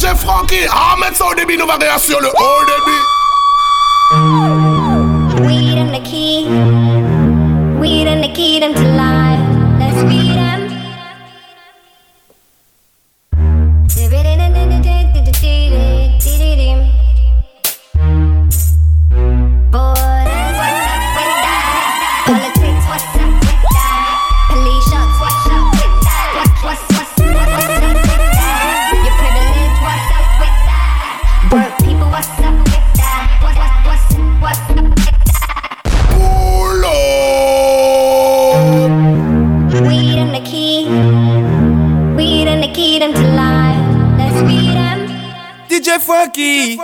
[0.00, 3.04] DJ Frankie, ah, mettre ça au débit, nous va réassurer le haut débit.
[42.98, 44.18] to life.
[44.18, 45.06] Let's beat him.
[45.68, 46.76] DJ Funky.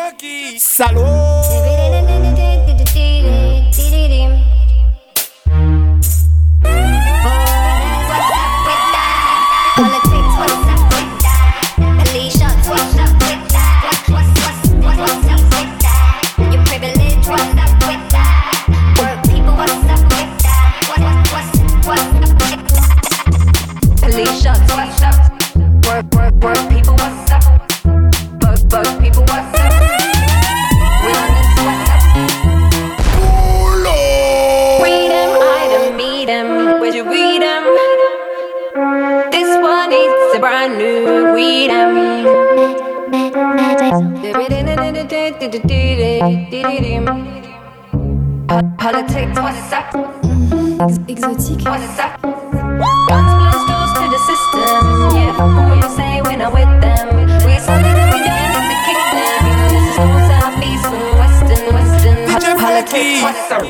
[0.58, 1.75] Salud.
[40.36, 42.24] the brand new weed and me.
[48.76, 49.92] Politics, what's up?
[49.92, 50.76] Mm-hmm.
[50.76, 52.20] What's up?
[53.08, 53.32] Guns
[53.68, 54.82] doors to the system.
[55.16, 57.06] Yeah, who you say when I'm with them.
[57.16, 59.40] We to kick them.
[59.72, 62.18] This is western, western.
[62.60, 63.64] Politics, what's up?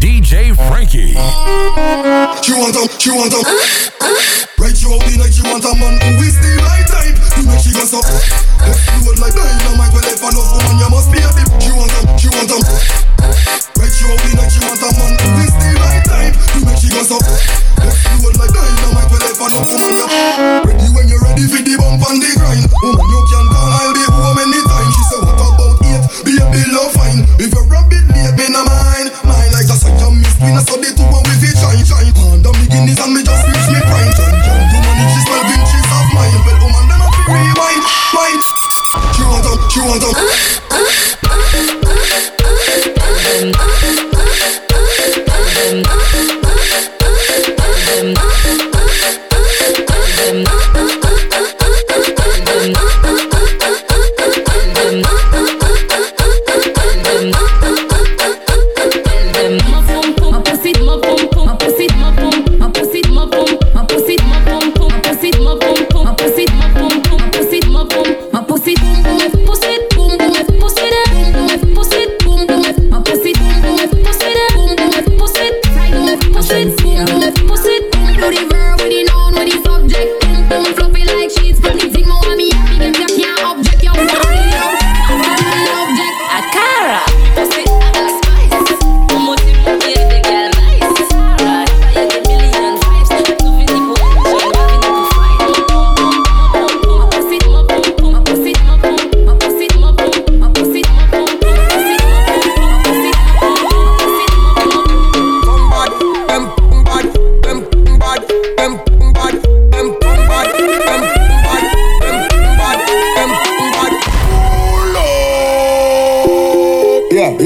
[0.00, 1.14] DJ Franky.
[2.48, 3.87] You want them, you want them.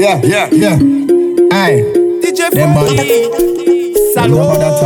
[0.03, 0.75] yeah, yeah, yeah.
[1.51, 1.79] Aye.
[2.19, 3.31] DJ Freddy.
[4.13, 4.43] Salud.
[4.43, 4.83] Remember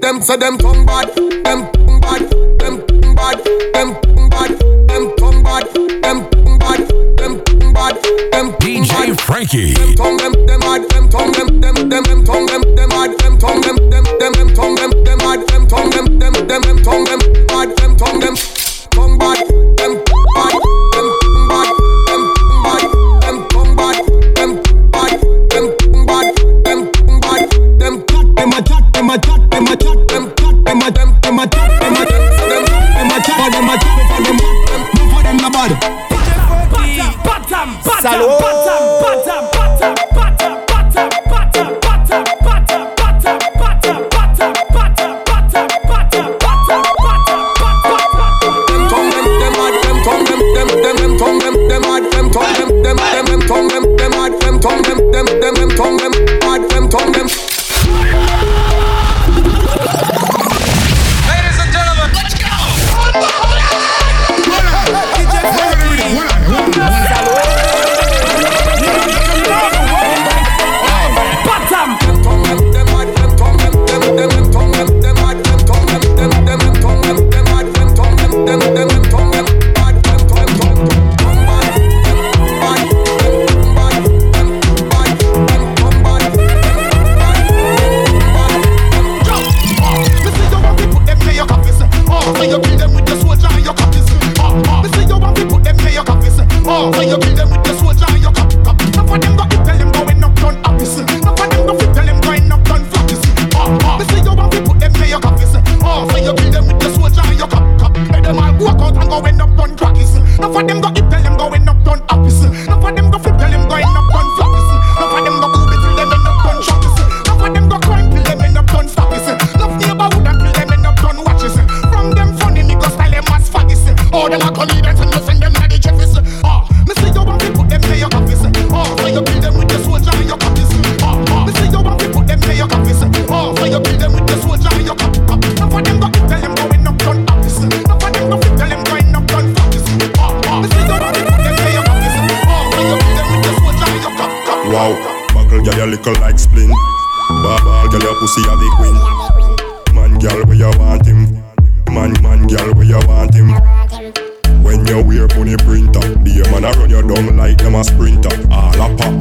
[0.00, 1.08] Them say them tongue bad,
[1.44, 2.22] them tongue bad,
[2.58, 3.38] them tongue bad,
[3.72, 4.50] them tongue bad,
[4.88, 5.62] them tongue bad,
[6.02, 6.80] them tongue bad,
[7.18, 7.94] them tongue bad,
[8.32, 9.74] them DJ Franky.
[9.96, 10.35] Them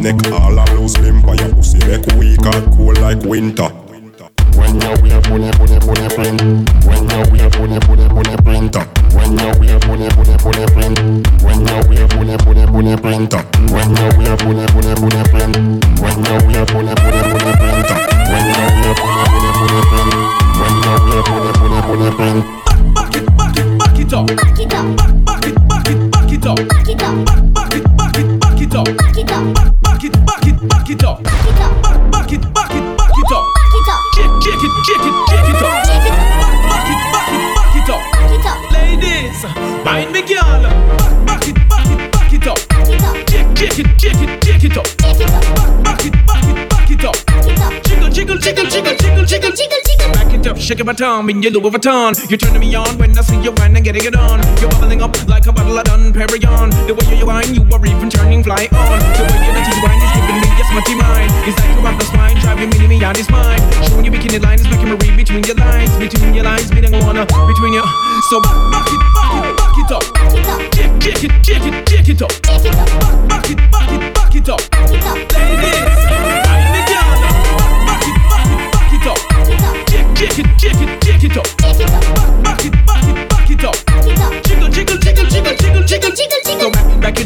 [0.05, 3.69] neck, all a loose limb, for your pussy make weak and cold like winter.
[4.53, 6.41] When you wear bunny bunny bunny print,
[6.85, 8.85] when you wear bunny bunny bunny printer,
[9.17, 10.97] when you wear bunny bunny bunny print,
[11.41, 13.41] when you wear bunny bunny bunny printer,
[13.73, 15.55] when you wear bunny bunny bunny print,
[15.99, 17.97] when you wear bunny bunny bunny printer,
[18.29, 20.11] when you wear bunny bunny bunny print,
[20.61, 22.39] when you wear bunny bunny bunny print.
[22.93, 24.27] Back it, back it, back it up.
[24.27, 26.57] Back it up, Back it, back it, back it up.
[26.69, 27.54] back it up, Back it, back
[30.85, 31.23] back it, up.
[31.23, 33.45] back Back, it, back it, back it up.
[33.57, 35.73] back it up, Shake, shake it, shake it, shake it up.
[35.81, 36.05] Back,
[36.69, 38.01] back it, back it, back it up.
[38.13, 39.41] back it up, Ladies,
[39.83, 40.61] mind me, girl.
[41.25, 42.57] Back, back it, back it, back it up.
[42.69, 44.85] back it up, Shake, shake it, shake it, shake it up.
[44.85, 47.25] shake it up, Back it, back it, back it up.
[47.25, 50.11] back it up, Jiggle, jiggle, jiggle, jiggle, jiggle, jiggle, jiggle, jiggle.
[50.13, 52.13] Back it up, shake it my tongue in your Louis Vuitton.
[52.29, 54.37] You're turning me on when I see you whine and getting it on.
[54.61, 56.69] You're bubbling up like a bottle of Dom Perignon.
[56.85, 58.99] The way you whine, you are even turning fly on.
[59.17, 60.04] The way you let it wine
[60.55, 61.31] me a smutty mind.
[61.47, 63.61] It's like you have the spine, driving me, me out his mind.
[63.85, 66.81] Showing you bikini line is making me read between your lines, between your lines, me
[66.81, 67.85] don't wanna between your.
[68.29, 70.03] So back, back it, back it, back it up.
[70.15, 72.31] Back it up, Shake, shake it, shake it, shake it up.
[72.31, 74.61] shake it up, Back it, back it, back it up.
[74.71, 76.01] back it up, Ladies,
[76.47, 77.11] whine me, girl.
[77.85, 79.19] Back it, back it, back it up.
[79.27, 81.03] back it shake it, shake it, up.
[81.03, 82.94] shake it up, Back back it, back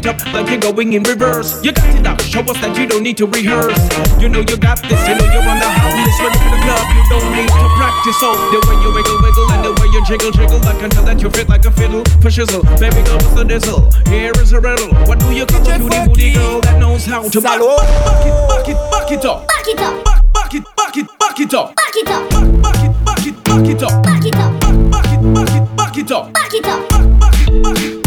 [0.10, 1.64] up like you're going in reverse.
[1.64, 3.78] You got it up, show us that you don't need to rehearse.
[4.18, 6.62] You know you got this, you know you're on the hot list, ready for the
[6.66, 6.84] club.
[6.98, 8.18] You don't need to practice.
[8.18, 11.06] So the way you wiggle, wiggle, and the way you jiggle, jiggle, I can tell
[11.06, 12.66] that you fit like a fiddle for shizzle.
[12.82, 13.94] Baby girl, what's the dizzle?
[14.10, 14.90] Here is a riddle.
[15.06, 17.78] What do you call a beauty booty girl that knows how to back, Salud.
[17.78, 19.48] back it, back it, back it up?
[19.48, 21.76] Back it up, Back, back it, back it, back it up.
[21.78, 24.04] back it up, Back, back it, back it, back it up.
[24.04, 24.52] back it up,
[24.90, 26.34] Back it, back it, back it up.
[26.34, 27.99] back it up, Back, back it, back it,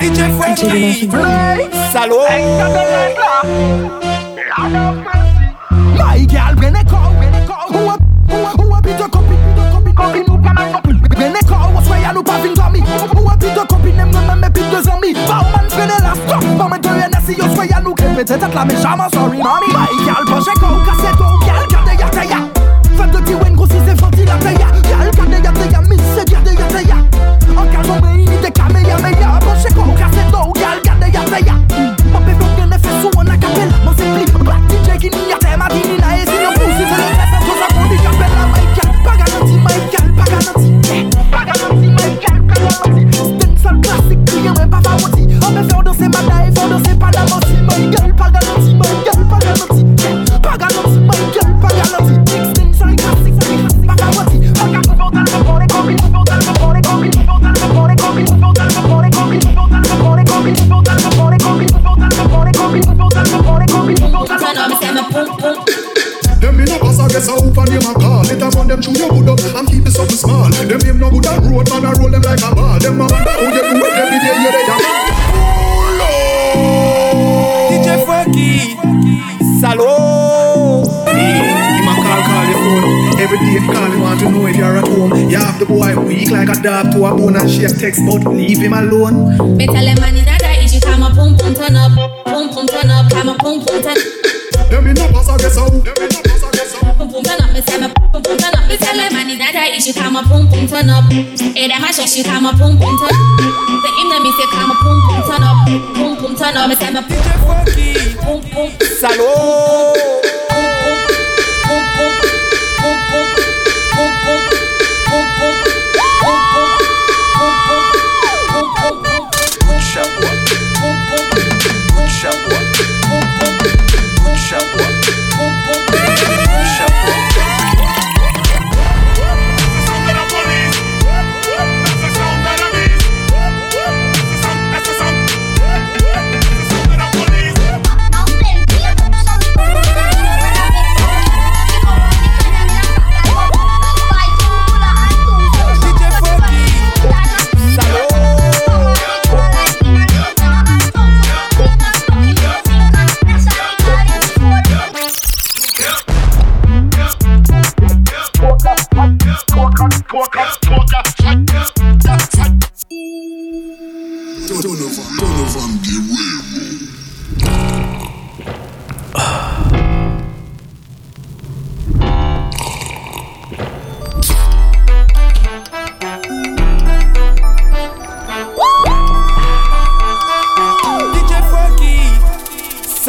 [0.00, 1.08] DJ Frenzy,
[1.92, 2.26] Salo.
[5.96, 7.96] My girl, when I call, when I call Who a,
[8.28, 10.92] who a, who a bit of copy, bit of copy, copy Nou pa man copy
[10.92, 13.92] When I call, what's why I nou pa vin domi Who a bit of copy,
[13.92, 17.36] nem nan nan me bit de zombie Bauman vene la stop, moment de yon nasi
[17.38, 20.82] Yo swaya nou kepe te tet la me jaman sorry mami My girl, poche kou,
[20.86, 21.39] kase tou
[84.50, 85.30] if you're at home.
[85.30, 88.02] You have the boy weak like a dog to a bone and she a text,
[88.04, 89.56] but leave him alone.
[89.56, 91.94] Me tell him man it's not that issue, come a pum pum turn up,
[92.26, 93.98] pum pum turn up, come a pum pum turn,
[94.68, 95.84] Them in a pass, I guess I hope.
[95.86, 96.98] Them in a pass, I guess I hope.
[96.98, 97.50] pum pum turn up.
[97.54, 98.64] Me say me pum pum turn up.
[98.66, 101.06] Me tell him man it's not that issue, come a pum pum turn up.
[101.54, 103.14] Hey, that my shosh, you come a pum pum turn.
[103.14, 103.26] up.
[103.38, 105.58] The him them me say come a pum pum turn up,
[105.94, 106.66] pum pum turn up.
[106.66, 107.90] Me say me pum DJ Franky.
[108.18, 110.29] pum pum Salaud.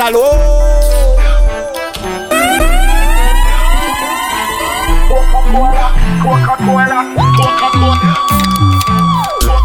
[0.02, 0.34] Salaud
[5.08, 5.86] Coca-Cola,
[6.24, 7.00] Coca-Cola,
[7.38, 8.02] Coca-Cola.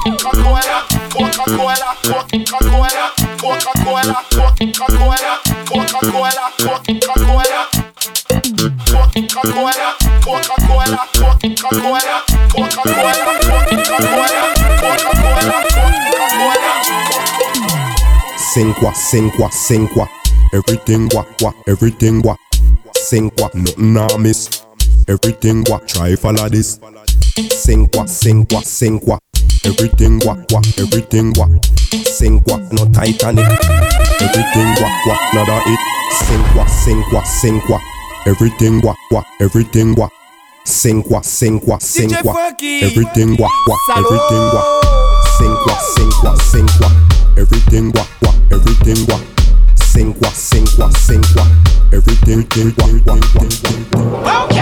[0.05, 0.77] Coca-Cola,
[1.09, 3.05] Coca-Cola, Coca-Cola,
[3.41, 4.17] Coca-Cola,
[4.61, 5.33] Coca-Cola,
[5.65, 7.61] Coca-Cola, Coca-Cola.
[8.93, 9.89] Coca-Cola,
[10.21, 12.13] Coca-Cola, Coca-Cola,
[12.53, 13.25] Coca-Cola,
[13.87, 14.37] Coca-Cola,
[15.73, 16.67] Coca-Cola,
[18.37, 20.07] sing quoi, sing quoi.
[20.53, 22.39] Everything what, what, everything what.
[22.95, 24.65] Sing what, nothing I miss.
[25.09, 26.81] Everything what, try follow this.
[27.51, 29.21] Sing what, sing what, sing what.
[29.65, 31.65] Everything what, what, everything what.
[32.07, 33.47] Sing what, no Titanic.
[34.21, 35.81] Everything what, what, nada it.
[36.25, 37.83] Sing what, sing what, sing what.
[38.27, 40.11] Everything what, what, everything what.
[40.65, 42.11] Sing what, sing what, sing.
[42.11, 42.83] Funky.
[42.83, 43.53] Everything what,
[43.89, 43.99] Salaud.
[43.99, 44.85] everything what.
[45.39, 47.39] Sing what, sing what, sing what.
[47.39, 49.36] Everything what, what, everything what.
[49.87, 51.47] Sing what, sing what, sing what.
[51.95, 53.77] Everything, thing, what, what, what, what,
[54.25, 54.53] what.
[54.53, 54.57] Yo,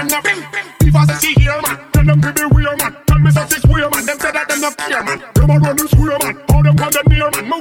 [0.00, 0.48] man, not them know.
[0.80, 2.96] If I see here, man, tell them to be real, man.
[3.06, 4.06] Tell me is weird, man.
[4.06, 5.22] Them say that them not care, man.
[5.34, 6.36] Them a run this square, man.
[6.50, 7.59] All them come them near, man.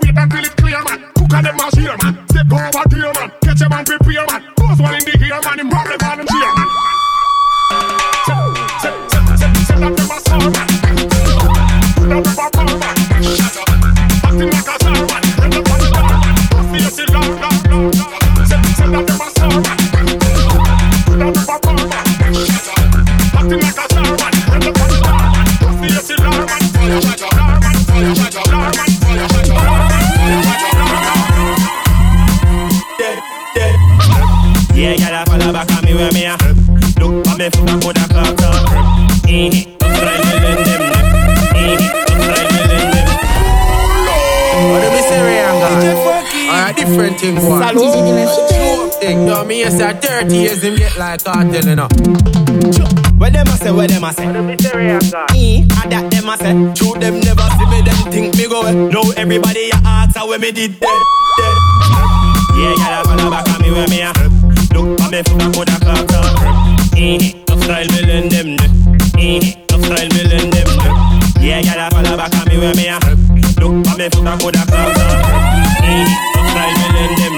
[35.59, 36.39] Back on me where me at.
[36.99, 38.71] Look for me foot and put a clock up.
[39.27, 40.81] Eh, don't try me lend them.
[41.51, 41.75] Eh,
[42.07, 43.07] don't try me lend them.
[44.71, 45.69] What do me say, Rayanga?
[46.49, 47.59] Alright, different thing, boy.
[47.71, 49.27] True thing.
[49.27, 51.87] Yo, me yes, say 30 years him get like cartel, you know.
[53.17, 54.25] Where them a say, where them a say?
[54.25, 56.53] Eh, and that them a say.
[56.75, 58.61] True, them never see me, them think me go.
[58.87, 61.03] Now everybody a ask how when me did dead,
[61.37, 61.57] dead.
[62.55, 64.28] Yeah, y'all follow back on me where me at.
[64.73, 66.95] Look for me foot and put a clock up.
[66.95, 68.57] Eh, tough style me lend them.
[69.17, 70.69] Eh, tough style me lend them.
[71.41, 73.03] Yeah, y'all follow back on me where me at.
[73.59, 75.19] Look for me foot and put a clock up.
[75.83, 77.35] Eh, tough style me lend them.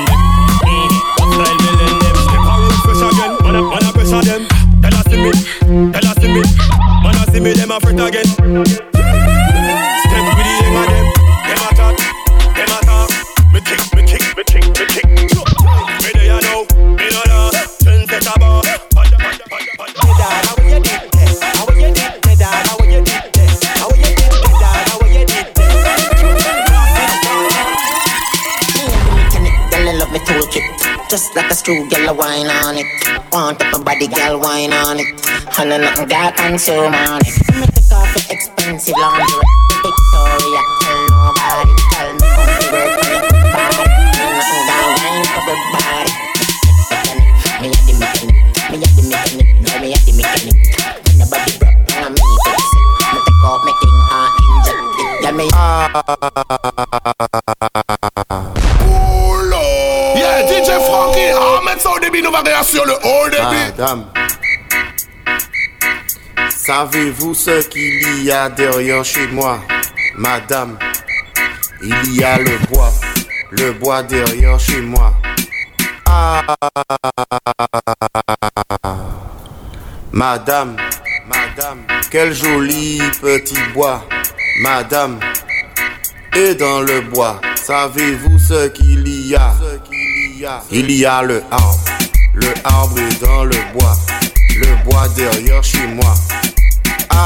[0.65, 2.15] Eh, tough style me lend them.
[2.25, 4.43] Step a road fresh again, man a, man a pressure them.
[4.81, 5.31] Tell us see me,
[5.91, 6.41] tell us see me.
[7.03, 8.30] Man a see me, them a fret again.
[35.61, 37.37] And nothing got consume on it.
[37.53, 39.45] Me take off it expensive laundry.
[39.85, 41.69] Victoria, tell nobody.
[41.93, 43.85] Tell me how to work on your body.
[44.41, 46.13] Nothing got wine for the body.
[47.61, 50.57] Me a the mechanic, me a the mechanic, no me a the mechanic.
[51.05, 52.81] When the body broke, and me fix it.
[53.13, 55.21] Me take off me thing and inject it.
[55.21, 55.45] Girl, me
[60.17, 63.77] Yeah, DJ Franky, Ahmed Saudi Bin va réassurer le haut débit.
[63.77, 64.09] Madame,
[66.71, 69.59] savez-vous ce qu'il y a derrière chez moi
[70.15, 70.79] Madame,
[71.83, 72.93] il y a le bois,
[73.49, 75.13] le bois derrière chez moi.
[76.05, 76.41] Ah,
[80.13, 80.77] Madame,
[81.27, 81.79] Madame,
[82.09, 84.07] quel joli petit bois.
[84.61, 85.19] Madame,
[86.33, 89.53] et dans le bois, savez-vous ce qu'il y a?
[90.71, 91.79] Il y a le arbre,
[92.33, 93.97] le arbre est dans le bois,
[94.55, 96.13] le bois derrière chez moi.
[97.13, 97.17] Ah,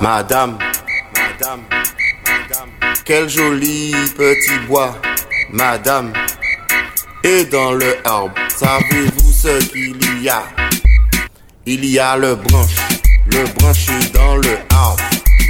[0.00, 0.58] madame,
[1.14, 1.62] madame,
[2.26, 2.70] madame,
[3.04, 4.96] quel joli petit bois,
[5.52, 6.12] madame.
[7.24, 10.44] Et dans le arbre, savez-vous ce qu'il y a?
[11.66, 12.76] Il y a le branche,
[13.32, 15.02] le branche est dans le arbre,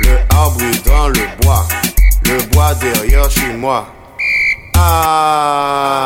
[0.03, 1.69] le arbre est dans le bois,
[2.25, 3.87] le bois derrière chez moi.
[4.77, 5.99] Ah,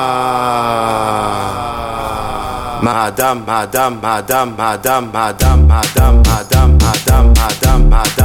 [2.83, 8.22] madame, madame, madame, madame, madame, madame, madame, madame, madame, madame,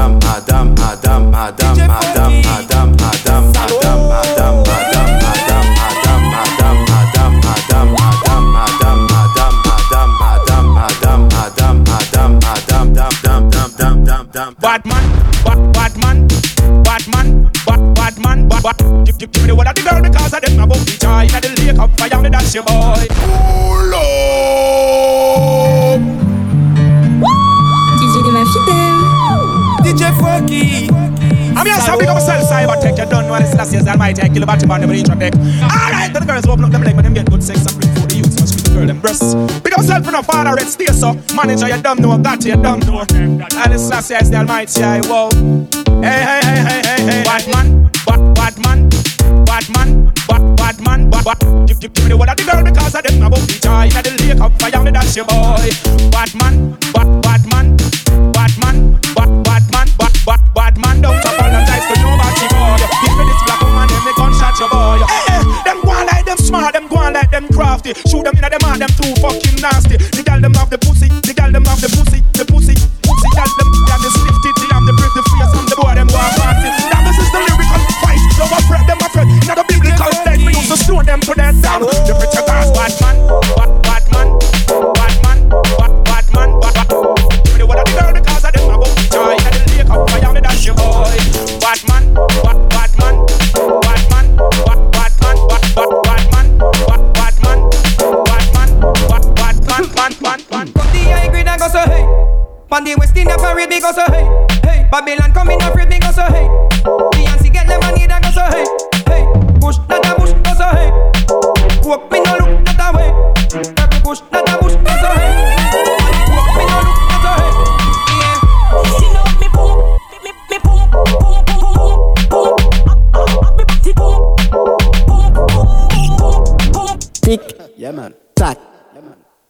[34.71, 34.83] almighty.
[34.83, 35.33] I kill about the band, them intro deck.
[35.63, 38.09] Alright, the girls open up them leg, but them get good sex and bring food.
[38.09, 39.35] The youths must the girl them breasts.
[39.61, 41.13] Big up for no father, red stay so.
[41.35, 43.05] Manager, you dumb know, got you dumb know.
[43.09, 45.29] And this last year's the almighty, I wow.
[46.01, 47.23] Hey, hey, hey, hey, hey, hey.
[47.23, 48.89] Bad man, bad, bad man,
[49.45, 51.39] bad man, bad, bad man, bad, bad.
[51.67, 53.85] Give, give, give me the word of the girl because of them about the joy.
[53.87, 55.69] In the lake of fire, me that's your boy.
[56.11, 57.41] Bad man, bad,
[67.85, 69.97] Shoot them in the man, them too fucking nasty.
[69.97, 72.26] The girl them have the pussy, the girl them have the pussy.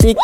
[0.08, 0.18] Tick.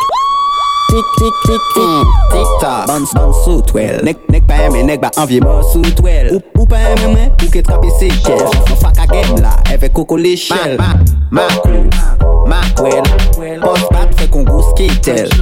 [0.94, 5.02] Tik tik tik tik Tik tak Ban ban sou twel Nek nek pa eme nek
[5.02, 8.44] ba anvye mò sou twel Ou, ou pa eme mwen Ou ke trape se kel
[8.46, 10.92] Ou fa ka gen la Eve koko le shell Ma,
[11.34, 11.82] ma, makou
[12.52, 13.10] Makwel
[13.64, 15.34] Pos bat fe kon gous kitel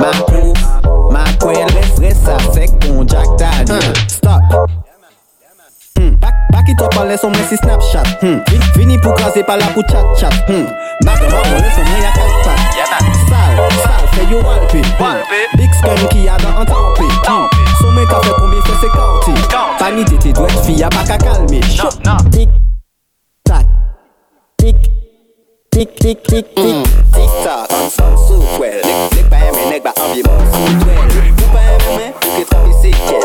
[0.00, 0.56] Makou
[1.12, 4.83] Makwel Res res sa fek kon Jack Daniel Stop
[5.94, 6.18] Hmm.
[6.18, 8.42] Bakit pa, pa, o pale som men si Snapchat hmm.
[8.50, 10.34] Vin, Vini pou kaze pou chat chat.
[10.50, 10.66] Hmm.
[10.66, 12.90] Le som men yeah,
[13.30, 15.22] Sal, sal, fe yo walpi hmm.
[15.54, 17.46] Big scum ki yada an tampi hmm.
[17.78, 19.34] Som men ka fe pou mi fe se kanti
[19.78, 22.30] Fani dete dwek fiya baka kalmi Shot, no, no.
[22.34, 22.48] tik,
[23.46, 23.62] tak
[24.58, 24.76] Tik,
[25.70, 30.42] tik, tik, tik, tik Tik tak, sou kwel Lik pa eme nek ba ambi mon
[30.50, 32.12] sou pa eme men,
[32.50, 33.23] trapi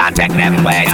[0.00, 0.86] can't take them away.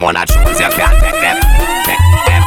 [0.00, 1.36] Wanna choose, you can't take them.
[1.84, 2.42] Take them.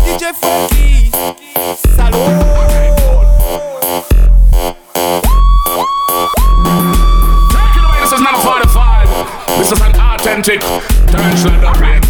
[0.00, 1.10] DJ Funky.
[1.84, 2.32] Salud.
[8.00, 9.58] This is not a 45.
[9.58, 10.60] This is an authentic
[11.10, 12.00] turntable upgrade.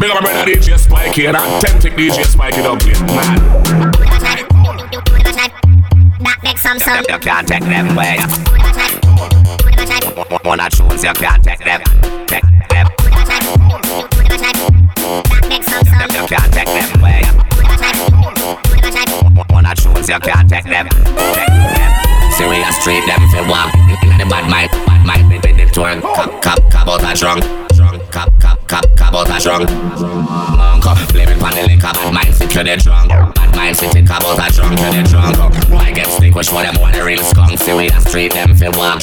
[0.00, 3.00] Big up my brother DJ Spikey, an authentic DJ Spikey upgrade.
[3.14, 4.07] Man.
[6.68, 7.06] Makes some sound.
[7.08, 8.18] You can't take them away.
[10.44, 11.80] Wanna choose, you can't take them.
[12.26, 12.86] Take them.
[15.88, 16.12] Sound.
[16.12, 17.22] You can't take them away.
[19.48, 20.88] Wanna choose, you can't take them.
[20.88, 22.32] Take them.
[22.32, 23.72] Serious treat them for walk.
[24.18, 26.02] The bad mind, bad mind, with the turn.
[26.02, 27.44] Cop, cop, cop out a drunk.
[27.74, 29.70] Drunk, cop, cop, cop, cop out a drunk.
[31.08, 33.08] Flaming with money liquor, bad mind sit to the drunk.
[33.08, 35.70] Bad mind sit in about a drunk to the drunk.
[35.70, 37.58] Why get sick, which one them want the real skunk?
[37.58, 39.00] See we the street, them feel walk